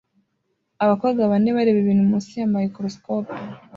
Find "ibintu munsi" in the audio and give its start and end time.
1.83-2.31